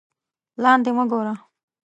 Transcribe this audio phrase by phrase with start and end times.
[0.63, 1.33] لاندې مه گوره